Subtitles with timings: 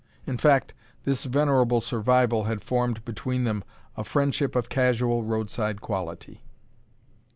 [0.25, 0.73] In fact,
[1.03, 3.63] this venerable survival had formed between them
[3.95, 6.41] a friendship of casual roadside quality.